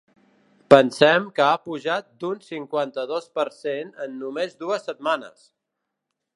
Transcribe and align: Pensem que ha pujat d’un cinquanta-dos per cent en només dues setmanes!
Pensem 0.73 1.27
que 1.39 1.43
ha 1.47 1.59
pujat 1.65 2.07
d’un 2.23 2.41
cinquanta-dos 2.47 3.29
per 3.41 3.47
cent 3.61 3.95
en 4.07 4.19
només 4.25 4.59
dues 4.65 4.91
setmanes! 4.93 5.49